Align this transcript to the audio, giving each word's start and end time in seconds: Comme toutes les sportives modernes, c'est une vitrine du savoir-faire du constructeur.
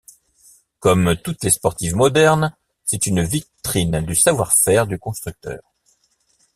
Comme 0.79 1.15
toutes 1.17 1.43
les 1.43 1.51
sportives 1.51 1.95
modernes, 1.95 2.55
c'est 2.85 3.05
une 3.05 3.21
vitrine 3.23 4.01
du 4.01 4.15
savoir-faire 4.15 4.87
du 4.87 4.97
constructeur. 4.97 5.61